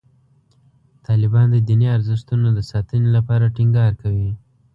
طالبان 1.07 1.47
د 1.51 1.57
دیني 1.67 1.87
ارزښتونو 1.97 2.47
د 2.53 2.59
ساتنې 2.71 3.09
لپاره 3.17 3.53
ټینګار 3.55 3.91
کوي. 4.01 4.31